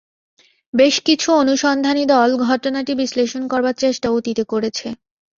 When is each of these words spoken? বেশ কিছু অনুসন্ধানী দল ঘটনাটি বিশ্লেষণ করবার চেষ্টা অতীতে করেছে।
বেশ 0.73 0.95
কিছু 1.07 1.27
অনুসন্ধানী 1.41 2.03
দল 2.07 2.29
ঘটনাটি 2.45 2.91
বিশ্লেষণ 3.01 3.43
করবার 3.51 3.75
চেষ্টা 3.75 4.07
অতীতে 4.11 4.43
করেছে। 4.51 4.87